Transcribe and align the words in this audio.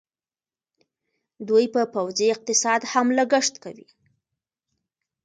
دوی 1.47 1.65
په 1.73 1.81
پوځي 1.95 2.27
اقتصاد 2.35 2.81
هم 2.91 3.07
لګښت 3.17 3.53
کوي. 3.63 3.87